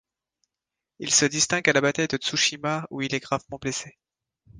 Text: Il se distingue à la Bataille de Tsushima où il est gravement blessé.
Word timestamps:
Il 0.97 1.11
se 1.13 1.25
distingue 1.25 1.69
à 1.69 1.73
la 1.73 1.81
Bataille 1.81 2.07
de 2.07 2.17
Tsushima 2.17 2.87
où 2.89 3.01
il 3.03 3.13
est 3.13 3.19
gravement 3.19 3.59
blessé. 3.61 3.99